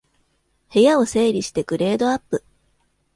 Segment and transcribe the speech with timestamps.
[0.73, 2.43] 部屋を整理してグレードアップ